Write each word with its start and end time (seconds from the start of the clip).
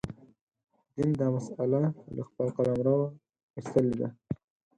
دین 0.95 1.09
دا 1.21 1.27
مسأله 1.35 1.79
له 2.17 2.21
خپل 2.27 2.47
قلمروه 2.57 3.05
ایستلې 3.57 3.93
ده. 3.99 4.07